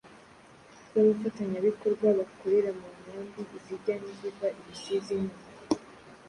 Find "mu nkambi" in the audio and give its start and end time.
2.79-3.41